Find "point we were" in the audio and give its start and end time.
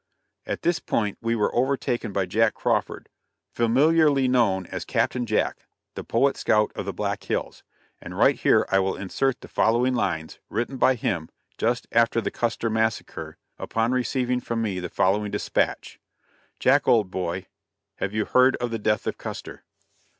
0.79-1.53